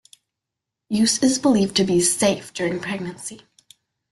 Use 0.89 1.21
is 1.21 1.37
believed 1.37 1.75
to 1.75 1.83
be 1.83 2.01
safe 2.01 2.51
during 2.55 2.79
pregnancy. 2.79 3.41